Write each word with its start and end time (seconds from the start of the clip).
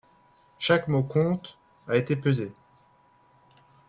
Chaque 0.57 0.87
mot 0.87 1.03
compte 1.03 1.59
a 1.87 1.95
été 1.95 2.15
pesé. 2.15 2.51